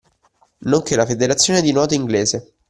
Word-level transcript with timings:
Nonchè 0.63 0.95
la 0.95 1.05
federazione 1.05 1.61
di 1.61 1.71
nuoto 1.71 1.93
inglese. 1.93 2.53